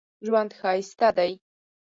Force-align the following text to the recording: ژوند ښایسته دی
ژوند 0.25 0.51
ښایسته 0.59 1.09
دی 1.17 1.31